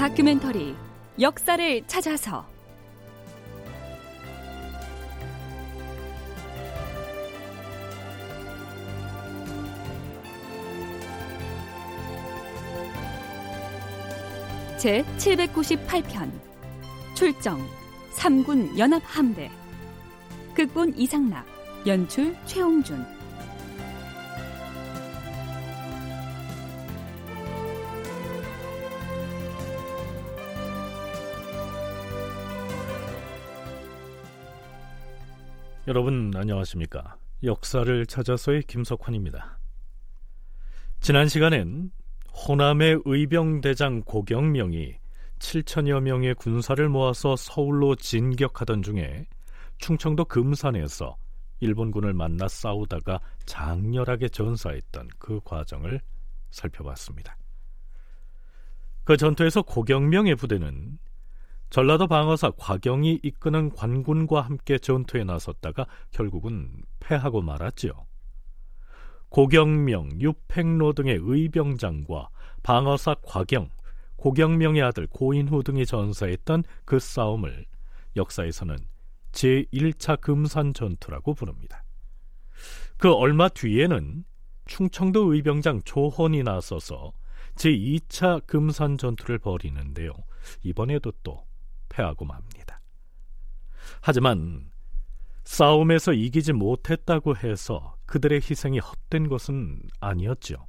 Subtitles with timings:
[0.00, 0.74] 다큐멘터리
[1.20, 2.46] 역사를 찾아서.
[14.78, 16.30] 제 798편
[17.12, 17.60] 출정
[18.16, 19.50] 3군 연합함대.
[20.54, 21.44] 극본 이상락
[21.86, 23.04] 연출 최홍준
[35.90, 37.16] 여러분 안녕하십니까?
[37.42, 39.58] 역사를 찾아서의 김석환입니다.
[41.00, 41.90] 지난 시간엔
[42.32, 44.94] 호남의 의병대장 고경명이
[45.40, 49.26] 7천여 명의 군사를 모아서 서울로 진격하던 중에
[49.78, 51.16] 충청도 금산에서
[51.58, 56.00] 일본군을 만나 싸우다가 장렬하게 전사했던 그 과정을
[56.52, 57.36] 살펴봤습니다.
[59.02, 61.00] 그 전투에서 고경명의 부대는
[61.70, 67.92] 전라도 방어사 곽영이 이끄는 관군과 함께 전투에 나섰다가 결국은 패하고 말았지요.
[69.28, 72.28] 고경명, 유팽로 등의 의병장과
[72.64, 73.70] 방어사 곽영,
[74.16, 77.64] 고경명의 아들 고인후 등이 전사했던 그 싸움을
[78.16, 78.76] 역사에서는
[79.30, 81.84] 제1차 금산 전투라고 부릅니다.
[82.96, 84.24] 그 얼마 뒤에는
[84.66, 87.12] 충청도 의병장 조헌이 나서서
[87.54, 90.12] 제2차 금산 전투를 벌이는데요.
[90.64, 91.44] 이번에도 또
[91.90, 92.80] 패하고 맙니다.
[94.00, 94.70] 하지만
[95.44, 100.66] 싸움에서 이기지 못했다고 해서 그들의 희생이 헛된 것은 아니었죠.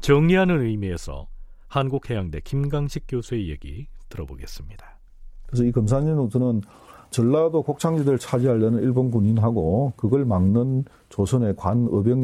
[0.00, 1.28] 정리하는 의미에서
[1.68, 4.98] 한국해양대 김강식 교수의 얘기 들어보겠습니다.
[5.46, 6.62] 그래서 이 금산연옥도는
[7.10, 11.54] 전라도 곡창지대를 차지하려는 일본 군인하고 그걸 막는 조선의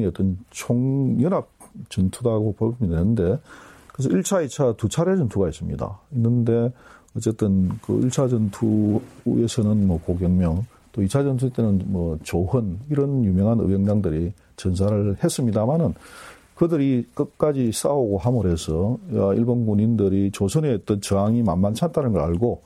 [0.07, 1.49] 어떤 총연합
[1.89, 3.39] 전투라고 보면 되는데
[3.93, 6.01] 그래서 1차, 2차 두 차례 전투가 있습니다.
[6.13, 6.73] 있는데
[7.17, 14.33] 어쨌든 그 1차 전투에서는 뭐 고경명, 또 2차 전투 때는 뭐 조헌, 이런 유명한 의병장들이
[14.57, 15.95] 전사를 했습니다만은
[16.55, 18.99] 그들이 끝까지 싸우고 함으로 해서
[19.37, 22.63] 일본 군인들이 조선의 어떤 저항이 만만치 않다는 걸 알고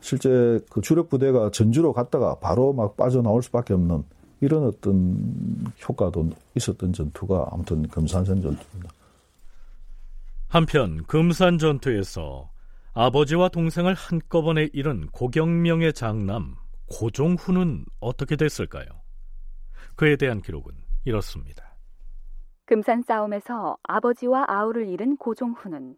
[0.00, 4.02] 실제 그 주력 부대가 전주로 갔다가 바로 막 빠져나올 수밖에 없는
[4.40, 8.92] 이런 어떤 효과도 있었던 전투가 아무튼 금산전 전투입니다.
[10.48, 12.48] 한편 금산 전투에서
[13.00, 16.56] 아버지와 동생을 한꺼번에 잃은 고경명의 장남
[16.90, 18.86] 고종훈은 어떻게 됐을까요?
[19.94, 20.72] 그에 대한 기록은
[21.04, 21.76] 이렇습니다.
[22.64, 25.96] 금산 싸움에서 아버지와 아우를 잃은 고종훈은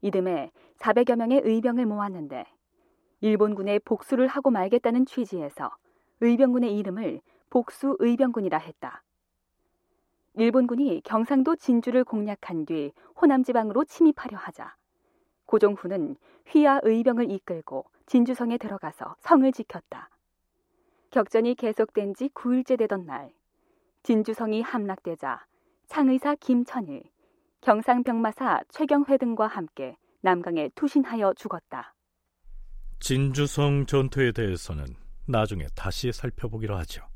[0.00, 2.44] 이듬해 400여 명의 의병을 모았는데
[3.20, 5.70] 일본군에 복수를 하고 말겠다는 취지에서
[6.22, 7.20] 의병군의 이름을
[7.50, 9.04] 복수 의병군이라 했다.
[10.34, 14.74] 일본군이 경상도 진주를 공략한 뒤 호남 지방으로 침입하려 하자
[15.52, 20.08] 고종훈은 휘하 의병을 이끌고 진주성에 들어가서 성을 지켰다.
[21.10, 23.30] 격전이 계속된 지 9일째 되던 날
[24.02, 25.44] 진주성이 함락되자
[25.88, 27.02] 창의사 김천일,
[27.60, 31.94] 경상병마사 최경회 등과 함께 남강에 투신하여 죽었다.
[33.00, 34.86] 진주성 전투에 대해서는
[35.26, 37.11] 나중에 다시 살펴보기로 하죠.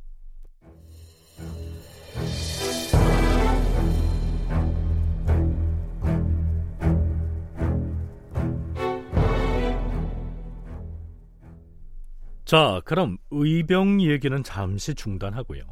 [12.47, 15.63] 자, 그럼 의병 얘기는 잠시 중단하고요.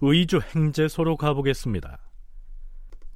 [0.00, 2.00] 의주 행제소로 가보겠습니다.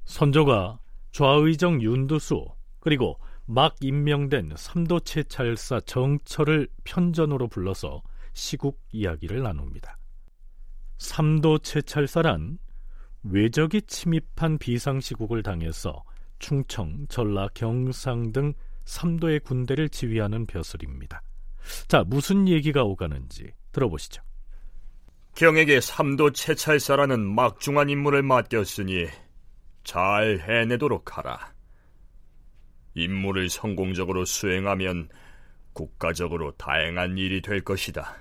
[0.05, 0.79] 선조가
[1.11, 2.47] 좌의정 윤두수
[2.79, 8.03] 그리고 막 임명된 삼도채찰사 정철을 편전으로 불러서
[8.35, 9.99] 시국 이야기를 나눕니다.
[10.99, 12.59] 삼도채찰사란
[13.25, 16.05] 외적이 침입한 비상시국을 당해서
[16.39, 18.53] 충청, 전라, 경상 등
[18.85, 21.21] 삼도의 군대를 지휘하는 벼슬입니다.
[21.89, 24.23] 자, 무슨 얘기가 오가는지 들어보시죠.
[25.35, 29.07] 경에게 삼도 채찰사라는 막중한 임무를 맡겼으니
[29.85, 31.53] 잘 해내도록 하라.
[32.95, 35.09] 임무를 성공적으로 수행하면
[35.73, 38.17] 국가적으로 다행한 일이 될 것이다.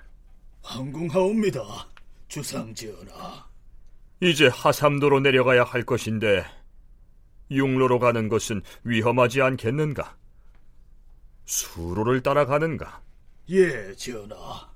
[0.61, 1.61] 황궁하옵니다,
[2.27, 3.47] 주상전하.
[4.21, 6.45] 이제 하삼도로 내려가야 할 것인데
[7.49, 10.15] 육로로 가는 것은 위험하지 않겠는가?
[11.45, 13.01] 수로를 따라가는가?
[13.49, 14.69] 예, 전하.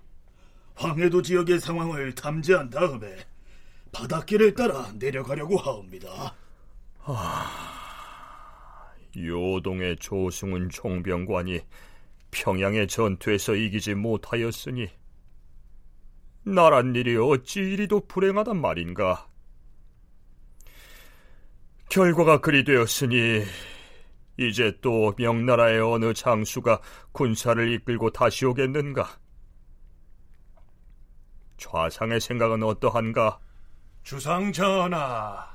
[0.76, 3.18] 황해도 지역의 상황을 탐지한 다음에
[3.92, 6.36] 바닷길을 따라 내려가려고 하옵니다.
[7.06, 11.62] 아, 요동의 조승훈 총병관이
[12.32, 14.90] 평양의 전투에서 이기지 못하였으니
[16.46, 19.28] 나란 일이 어찌 이리도 불행하단 말인가.
[21.90, 23.44] 결과가 그리 되었으니
[24.38, 26.82] 이제 또 명나라의 어느 장수가
[27.12, 29.08] 군사를 이끌고 다시 오겠는가?
[31.58, 33.40] 좌상의 생각은 어떠한가?
[34.04, 35.48] 주상 전하,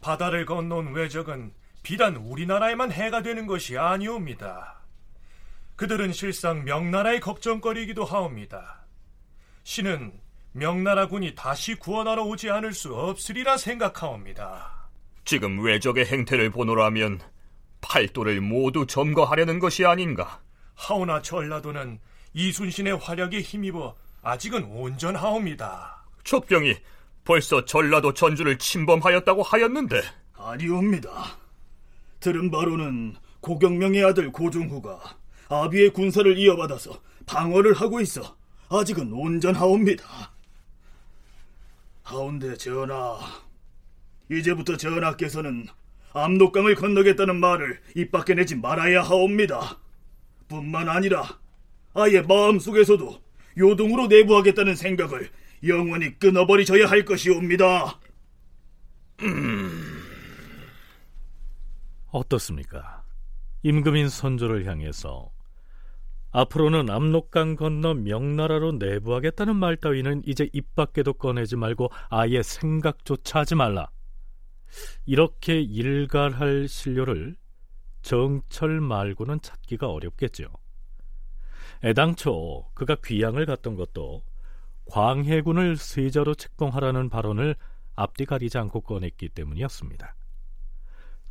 [0.00, 1.52] 바다를 건넌 외적은
[1.82, 4.80] 비단 우리나라에만 해가 되는 것이 아니옵니다.
[5.76, 8.86] 그들은 실상 명나라의 걱정거리이기도 하옵니다.
[9.64, 10.12] 신은
[10.52, 14.88] 명나라군이 다시 구원하러 오지 않을 수 없으리라 생각하옵니다.
[15.24, 17.20] 지금 외적의 행태를 보노라면
[17.84, 20.40] 팔도를 모두 점거하려는 것이 아닌가?
[20.74, 22.00] 하오나 전라도는
[22.32, 26.04] 이순신의 활약에 힘입어 아직은 온전하옵니다.
[26.24, 26.76] 촉병이
[27.24, 30.02] 벌써 전라도 전주를 침범하였다고 하였는데
[30.36, 31.36] 아니옵니다.
[32.20, 35.00] 들은 바로는 고경명의 아들 고종후가
[35.48, 38.36] 아비의 군사를 이어받아서 방어를 하고 있어
[38.70, 40.32] 아직은 온전하옵니다.
[42.02, 43.18] 하운데 전하,
[44.30, 45.66] 이제부터 전하께서는
[46.14, 49.78] 압록강을 건너겠다는 말을 입 밖에 내지 말아야 하옵니다.
[50.48, 51.38] 뿐만 아니라
[51.92, 53.20] 아예 마음속에서도
[53.58, 55.28] 요동으로 내부하겠다는 생각을
[55.66, 57.98] 영원히 끊어버리셔야 할 것이옵니다.
[59.22, 60.02] 음...
[62.10, 63.02] 어떻습니까?
[63.62, 65.30] 임금인 선조를 향해서
[66.30, 73.54] 앞으로는 압록강 건너 명나라로 내부하겠다는 말 따위는 이제 입 밖에도 꺼내지 말고 아예 생각조차 하지
[73.54, 73.88] 말라.
[75.06, 77.36] 이렇게 일갈할 신료를
[78.02, 80.46] 정철 말고는 찾기가 어렵겠죠.
[81.82, 84.22] 애당초 그가 귀양을 갔던 것도
[84.86, 87.56] 광해군을 세자로 책봉하라는 발언을
[87.94, 90.14] 앞뒤 가리지 않고 꺼냈기 때문이었습니다.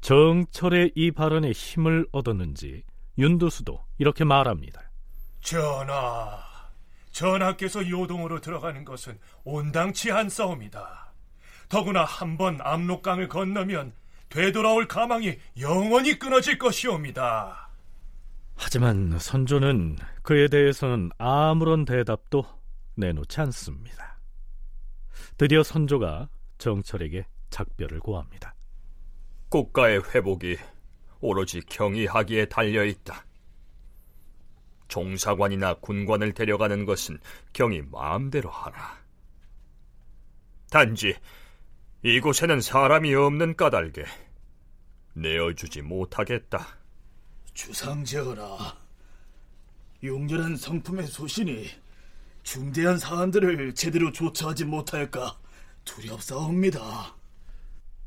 [0.02, 2.84] 정철의 이 발언에 힘을 얻었는지
[3.18, 4.82] 윤두수도 이렇게 말합니다.
[5.42, 6.44] 전하,
[7.12, 11.03] 전하께서 요동으로 들어가는 것은 온당치 않사옵니다.
[11.70, 13.94] 더구나 한번 압록강을 건너면
[14.30, 17.70] 되돌아올 가망이 영원히 끊어질 것이옵니다.
[18.56, 22.46] 하지만 선조는 그에 대해서는 아무런 대답도
[22.96, 24.20] 내놓지 않습니다.
[25.38, 28.56] 드디어 선조가 정철에게 작별을 고합니다.
[29.50, 30.58] 국가의 회복이
[31.20, 33.26] 오로지 경의하기에 달려 있다.
[34.88, 37.20] 종사관이나 군관을 데려가는 것은
[37.54, 38.98] 경이 마음대로 하라.
[40.70, 41.16] 단지
[42.06, 44.04] 이곳에는 사람이 없는 까닭에
[45.14, 46.60] 내어주지 못하겠다.
[47.54, 48.76] 주상제어라,
[50.04, 51.66] 용렬한 성품의 소신이
[52.44, 55.40] 중대한 사안들을 제대로 조처하지 못할까
[55.86, 57.16] 두렵사옵니다.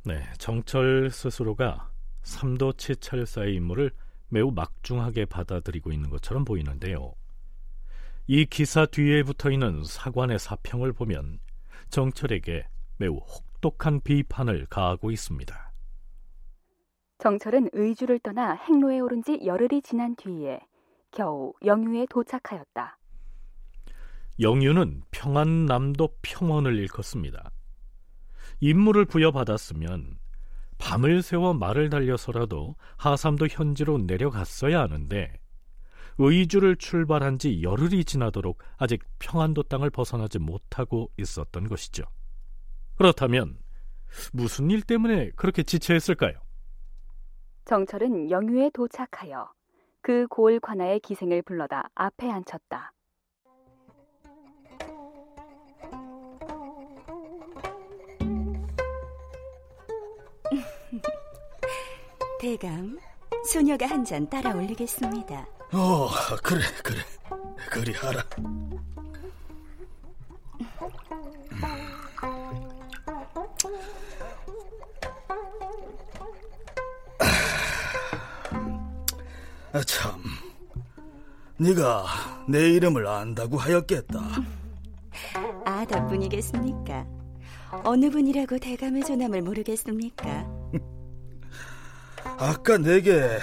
[0.05, 1.91] 네, 정철 스스로가
[2.23, 3.93] 삼도치철사의 임무를
[4.29, 7.15] 매우 막중하게 받아들이고 있는 것처럼 보이는데요.
[8.27, 11.39] 이 기사 뒤에 붙어 있는 사관의 사평을 보면
[11.89, 12.67] 정철에게
[12.99, 15.73] 매우 혹 독한 비판을 가하고 있습니다.
[17.19, 20.61] 정철은 의주를 떠나 행로에 오른 지 열흘이 지난 뒤에
[21.11, 22.99] 겨우 영유에 도착하였다.
[24.39, 27.51] 영유는 평안남도 평원을 일컫습니다.
[28.61, 30.19] 임무를 부여받았으면
[30.79, 35.33] 밤을 새워 말을 달려서라도 하삼도 현지로 내려갔어야 하는데
[36.19, 42.05] 의주를 출발한 지 열흘이 지나도록 아직 평안도 땅을 벗어나지 못하고 있었던 것이죠.
[42.97, 43.59] 그렇다면
[44.33, 46.33] 무슨 일 때문에 그렇게 지체했을까요?
[47.65, 49.53] 정철은 영유에 도착하여
[50.01, 52.93] 그 고을 관아의 기생을 불러다 앞에 앉혔다.
[62.41, 62.99] 대감,
[63.51, 65.47] 소녀가 한 잔 따라 올리겠습니다.
[65.73, 66.09] 어,
[66.43, 66.99] 그래, 그래.
[67.71, 68.23] 그리 하라.
[79.85, 80.23] 참,
[81.59, 82.05] 네가
[82.49, 84.21] 내 이름을 안다고 하였겠다.
[85.65, 87.07] 아다 뿐이겠습니까?
[87.85, 90.47] 어느 분이라고 대감의 조남을 모르겠습니까?
[92.39, 93.39] 아까 내게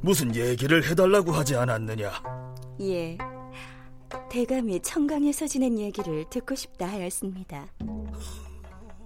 [0.00, 2.12] 무슨 얘기를 해달라고 하지 않았느냐?
[2.80, 3.18] 예.
[4.30, 7.66] 대감이 청강에서 지낸 얘기를 듣고 싶다 하였습니다.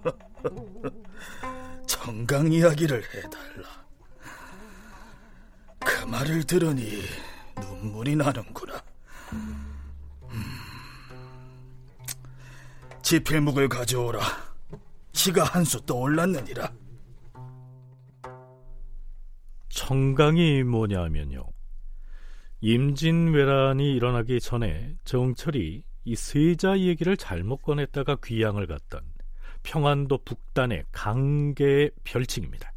[1.87, 3.80] 청강 이야기를 해달라.
[5.85, 7.01] 그 말을 들으니
[7.59, 8.81] 눈물이 나는구나.
[9.33, 9.67] 음.
[13.01, 14.19] 지필묵을 가져오라.
[15.13, 16.71] 시가 한 수 떠올랐느니라.
[19.69, 21.43] 청강이 뭐냐면요.
[22.61, 29.01] 임진왜란이 일어나기 전에 정철이 이 세자 얘기를 잘못 꺼냈다가 귀양을 갔던
[29.63, 32.71] 평안도 북단의 강계의 별칭입니다.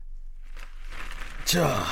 [1.45, 1.83] 자,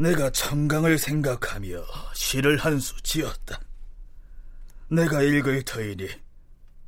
[0.00, 3.60] 내가 청강을 생각하며 시를 한 수 지었다.
[4.88, 6.08] 내가 읽을 터이니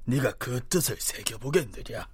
[0.07, 2.09] 네가 그 뜻을 새겨보겠느냐?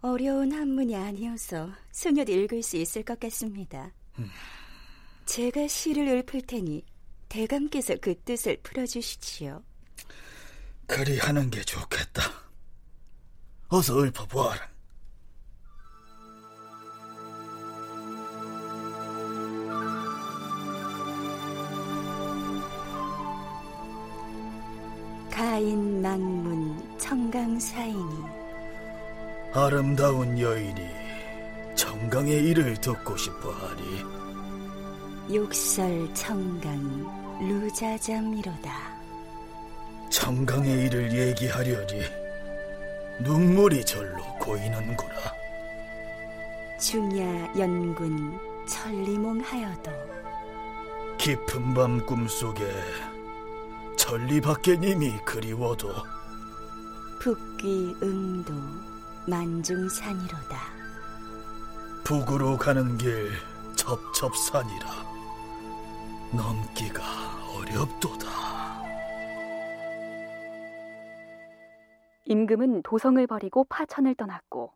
[0.00, 3.92] 어려운 한문이 아니어서 소녀도 읽을 수 있을 것 같습니다.
[4.18, 4.30] 음.
[5.26, 6.82] 제가 시를 읊을 테니
[7.28, 9.62] 대감께서 그 뜻을 풀어주시지요.
[10.86, 12.22] 그리 하는 게 좋겠다.
[13.68, 14.71] 어서 읊어보아라.
[25.52, 28.24] 가인 망문 청강사인이
[29.52, 30.80] 아름다운 여인이
[31.74, 34.00] 청강의 일을 듣고 싶어하니.
[35.30, 38.96] 욕설 청강 루자잠이로다.
[40.08, 42.00] 청강의 일을 얘기하려니
[43.20, 45.14] 눈물이 절로 고이는구나.
[46.80, 49.90] 중야 연군 천리몽하여도
[51.18, 52.64] 깊은 밤 꿈속에
[54.12, 55.88] 천리밖에님이 그리워도
[57.18, 58.52] 북귀 응도
[59.26, 60.58] 만중산이로다.
[62.04, 63.30] 북으로 가는 길
[63.74, 64.86] 첩첩산이라
[66.36, 67.02] 넘기가
[67.56, 68.28] 어렵도다.
[72.26, 74.74] 임금은 도성을 버리고 파천을 떠났고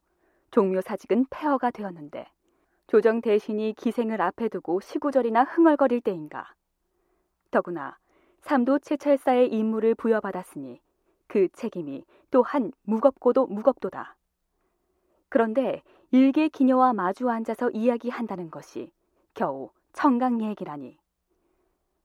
[0.50, 2.26] 종묘사직은 폐허가 되었는데
[2.87, 6.55] 조정 대신이 기생을 앞에 두고 시구절이나 흥얼거릴 때인가.
[7.50, 7.99] 더구나
[8.47, 10.81] 삼도 최철사의 임무를 부여받았으니
[11.26, 14.15] 그 책임이 또한 무겁고도 무겁도다.
[15.29, 18.93] 그런데 일개 기녀와 마주 앉아서 이야기한다는 것이
[19.35, 20.97] 겨우 청강 얘기라니.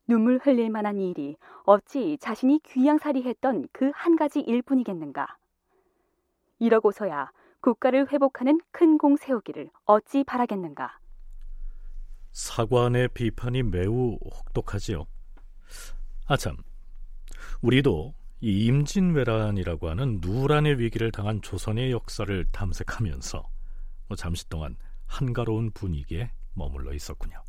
[0.08, 5.38] 눈물 흘릴 만한 일이 어찌 자신이 귀양살이했던 그 한 가지 일뿐이겠는가.
[6.58, 7.32] 이러고서야
[7.62, 10.98] 국가를 회복하는 큰 공 세우기를 어찌 바라겠는가.
[12.32, 15.06] 사관의 비판이 매우 혹독하지요.
[16.26, 16.56] 아참,
[17.62, 23.50] 우리도 이 임진왜란이라고 하는 누란의 위기를 당한 조선의 역사를 탐색하면서
[24.08, 24.76] 뭐 잠시 동안
[25.06, 27.44] 한가로운 분위기에 머물러 있었군요.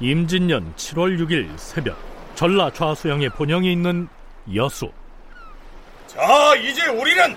[0.00, 2.09] 임진년 7월 6일 새벽
[2.40, 4.08] 전라 좌수영의 본영이 있는
[4.54, 4.90] 여수.
[6.06, 7.36] 자, 이제 우리는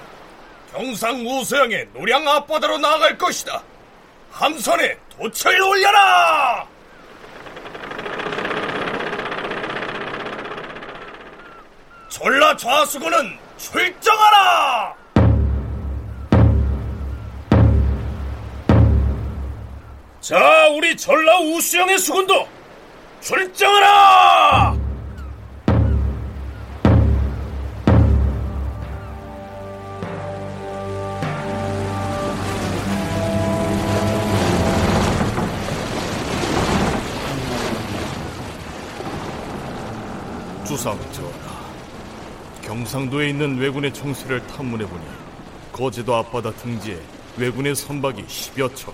[0.71, 3.61] 경상 우수영의 노량 앞바다로 나아갈 것이다.
[4.31, 6.65] 함선에 도철 올려라!
[12.07, 14.95] 전라 좌수군은 출정하라!
[20.21, 22.47] 자, 우리 전라 우수영의 수군도
[23.19, 24.82] 출정하라!
[42.83, 45.05] 경상도에 있는 왜군의 총세를 탐문해보니
[45.71, 46.99] 거제도 앞바다 등지에
[47.37, 48.93] 왜군의 선박이 10여 척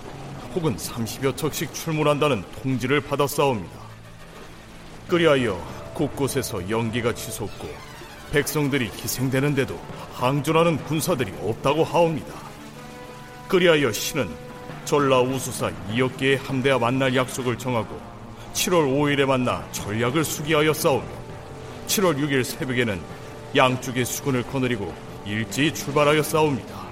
[0.54, 3.80] 혹은 30여 척씩 출몰한다는 통지를 받았사옵니다.
[5.08, 5.60] 그리하여
[5.96, 7.68] 곳곳에서 연기가 치솟고
[8.32, 9.80] 백성들이 희생되는데도
[10.14, 12.32] 항존하는 군사들이 없다고 하옵니다.
[13.48, 14.30] 그리하여 신은
[14.86, 18.00] 전라 우수사 2억 개의 함대와 만날 약속을 정하고
[18.54, 21.06] 7월 5일에 만나 전략을 수기하여 싸우며
[21.88, 23.19] 7월 6일 새벽에는
[23.56, 24.94] 양쪽의 수군을 거느리고
[25.26, 26.90] 일제히 출발하여 싸웁니다.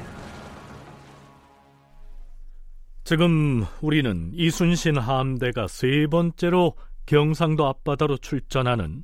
[3.03, 9.03] 지금 우리는 이순신 함대가 세 번째로 경상도 앞바다로 출전하는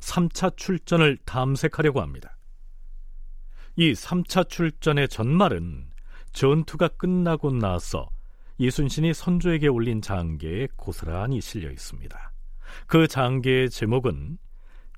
[0.00, 2.36] 3차 출전을 탐색하려고 합니다.
[3.76, 5.90] 이 3차 출전의 전말은
[6.32, 8.08] 전투가 끝나고 나서
[8.58, 12.32] 이순신이 선조에게 올린 장계에 고스란히 실려 있습니다.
[12.86, 14.38] 그 장계의 제목은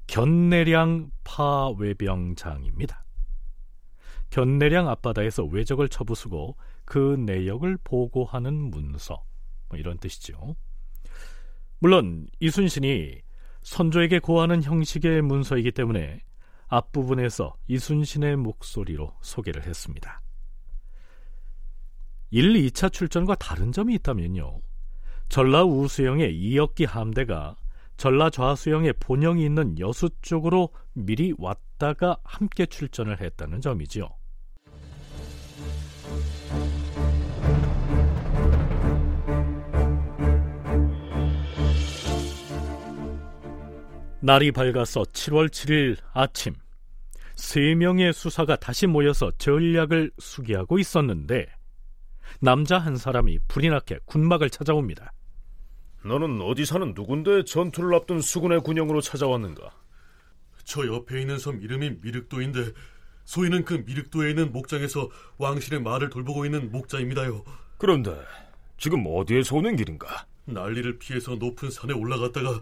[0.06, 3.04] 견내량 파외병장입니다.
[4.30, 9.24] 견내량 앞바다에서 외적을 쳐부수고 그 내역을 보고하는 문서
[9.68, 10.56] 뭐 이런 뜻이죠.
[11.78, 13.20] 물론 이순신이
[13.62, 16.20] 선조에게 고하는 형식의 문서이기 때문에
[16.66, 20.20] 앞부분에서 이순신의 목소리로 소개를 했습니다.
[22.30, 24.60] 1, 2차 출전과 다른 점이 있다면요.
[25.28, 27.56] 전라 우수영의 이역기 함대가
[27.96, 34.08] 전라 좌수영의 본영이 있는 여수 쪽으로 미리 왔다가 함께 출전을 했다는 점이지요.
[44.20, 46.54] 날이 밝아서 7월 7일 아침
[47.36, 51.46] 세 명의 수사가 다시 모여서 전략을 수기하고 있었는데
[52.40, 55.12] 남자 한 사람이 불이 났게 군막을 찾아옵니다.
[56.04, 59.70] 너는 어디 사는 누군데 전투를 앞둔 수군의 군영으로 찾아왔는가?
[60.64, 62.72] 저 옆에 있는 섬 이름이 미륵도인데
[63.24, 65.08] 소인은 그 미륵도에 있는 목장에서
[65.38, 67.42] 왕실의 말을 돌보고 있는 목자입니다요.
[67.78, 68.14] 그런데
[68.76, 70.26] 지금 어디에서 오는 길인가?
[70.44, 72.60] 난리를 피해서 높은 산에 올라갔다가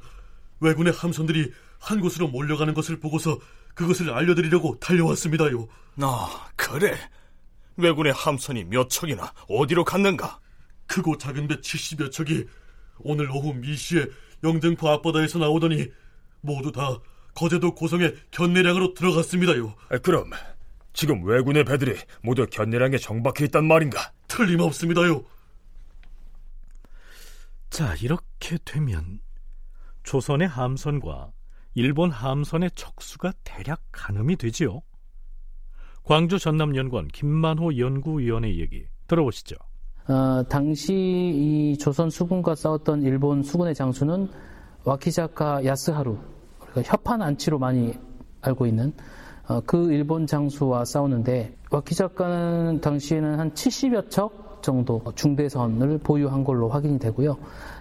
[0.61, 3.39] 왜군의 함선들이 한 곳으로 몰려가는 것을 보고서
[3.75, 5.67] 그것을 알려드리려고 달려왔습니다요.
[6.01, 6.97] 아, 그래.
[7.77, 10.39] 왜군의 함선이 몇 척이나 어디로 갔는가?
[10.87, 12.47] 크고 작은 배 70여 척이
[13.05, 14.07] 오늘 오후 미시에
[14.45, 15.89] 영등포 앞바다에서 나오더니
[16.41, 16.99] 모두 다
[17.35, 19.75] 거제도 고성의 견내량으로 들어갔습니다요.
[19.89, 20.31] 아, 그럼
[20.93, 24.13] 지금 왜군의 배들이 모두 견내량에 정박해 있단 말인가?
[24.29, 25.25] 틀림없습니다요.
[27.71, 29.21] 자, 이렇게 되면
[30.03, 31.33] 조선의 함선과
[31.75, 34.83] 일본 함선의 척수가 대략 가늠이 되지요.
[36.03, 39.57] 광주 전남연구원 김만호 연구위원의 얘기 들어보시죠.
[40.09, 44.29] 어, 당시 이 조선 수군과 싸웠던 일본 수군의 장수는
[44.85, 46.17] 와키자카 야스하루
[46.59, 47.95] 그러니까 협판 안치로 많이
[48.41, 48.93] 알고 있는
[49.49, 56.99] 어, 그 일본 장수와 싸우는데 와키자카는 당시에는 한 70여 척 정도 중대선을 보유한 걸로 확인이
[56.99, 57.37] 되고요.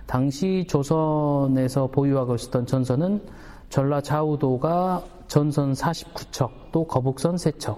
[0.08, 3.22] 당시 조선에서 보유하고 있었던 전선은
[3.70, 7.78] 전라 좌우도가 전선 49척, 또 거북선 3척,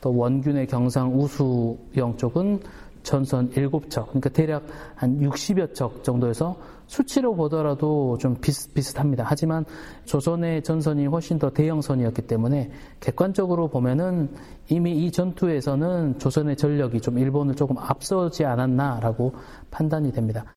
[0.00, 2.60] 또 원균의 경상 우수영 쪽은
[3.02, 4.64] 전선 7척, 그러니까 대략
[4.94, 9.24] 한 60여 척 정도에서 수치로 보더라도 좀 비슷비슷합니다.
[9.26, 9.64] 하지만
[10.06, 14.34] 조선의 전선이 훨씬 더 대형선이었기 때문에 객관적으로 보면은
[14.68, 19.34] 이미 이 전투에서는 조선의 전력이 좀 일본을 조금 앞서지 않았나라고
[19.70, 20.52] 판단이 됩니다.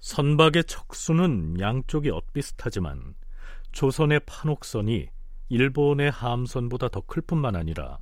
[0.00, 3.14] 선박의 척수는 양쪽이 엇비슷하지만
[3.72, 5.08] 조선의 판옥선이
[5.50, 7.98] 일본의 함선보다 더 클 뿐만 아니라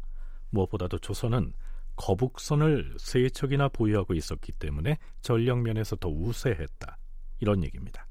[0.51, 1.53] 무엇보다도 조선은
[1.97, 6.99] 거북선을 세 척이나 보유하고 있었기 때문에 전력 면에서 더 우세했다.
[7.41, 8.07] 이런 얘기입니다.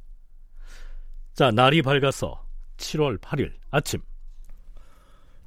[1.33, 2.45] 자, 날이 밝아서
[2.77, 4.01] 7월 8일 아침.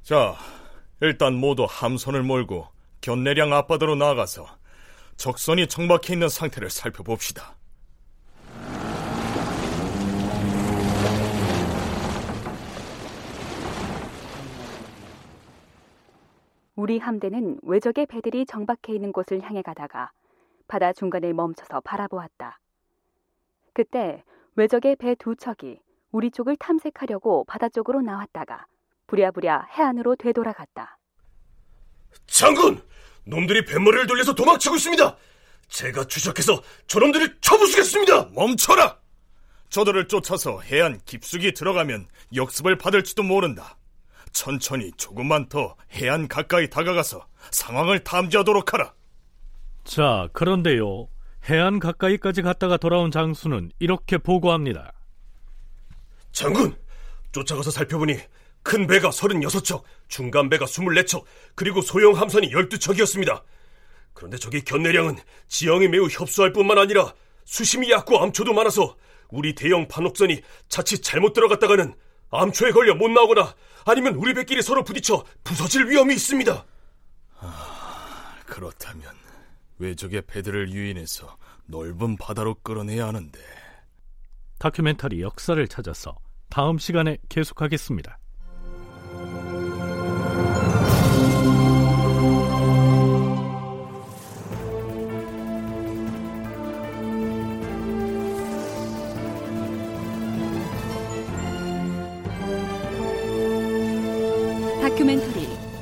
[0.01, 0.35] 자,
[1.01, 2.67] 일단 모두 함선을 몰고
[3.01, 4.47] 견내량 앞바다로 나아가서
[5.17, 7.58] 적선이 정박해 있는 상태를 살펴봅시다.
[16.79, 20.13] 우리 함대는 외적의 배들이 정박해 있는 곳을 향해 가다가
[20.69, 22.57] 바다 중간에 멈춰서 바라보았다.
[23.73, 24.23] 그때
[24.55, 25.81] 외적의 배 두 척이
[26.13, 28.65] 우리 쪽을 탐색하려고 바다 쪽으로 나왔다가
[29.07, 30.97] 부랴부랴 해안으로 되돌아갔다.
[32.27, 32.81] 장군!
[33.25, 35.17] 놈들이 뱃머리를 돌려서 도망치고 있습니다!
[35.67, 38.29] 제가 추적해서 저놈들을 쳐부수겠습니다!
[38.33, 38.97] 멈춰라!
[39.67, 43.75] 저들을 쫓아서 해안 깊숙이 들어가면 역습을 받을지도 모른다.
[44.31, 48.93] 천천히 조금만 더 해안 가까이 다가가서 상황을 탐지하도록 하라.
[49.83, 51.07] 자, 그런데요.
[51.49, 54.93] 해안 가까이까지 갔다가 돌아온 장수는 이렇게 보고합니다.
[56.31, 56.75] 장군,
[57.31, 58.17] 쫓아가서 살펴보니
[58.61, 61.23] 큰 배가 36척, 중간 배가 24척,
[61.55, 63.41] 그리고 소형 함선이 12척이었습니다.
[64.13, 67.13] 그런데 저기 견내량은 지형이 매우 협소할 뿐만 아니라
[67.45, 68.95] 수심이 얕고 암초도 많아서
[69.29, 71.93] 우리 대형 판옥선이 자칫 잘못 들어갔다가는
[72.31, 76.65] 암초에 걸려 못 나오거나 아니면 우리 배끼리 서로 부딪혀 부서질 위험이 있습니다.
[77.39, 79.13] 아, 그렇다면
[79.77, 83.39] 외적의 배들을 유인해서 넓은 바다로 끌어내야 하는데.
[84.59, 86.17] 다큐멘터리 역사를 찾아서
[86.49, 88.17] 다음 시간에 계속하겠습니다.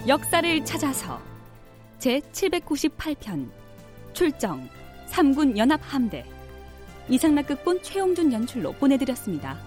[0.07, 1.19] 역사를 찾아서
[1.99, 3.49] 제 798편
[4.13, 4.69] 출정
[5.09, 6.23] 3군 연합 함대
[7.09, 9.66] 이상락극본 최용준 연출로 보내드렸습니다.